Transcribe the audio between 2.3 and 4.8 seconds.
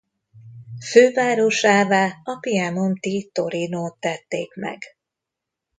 piemonti Torinót tették meg.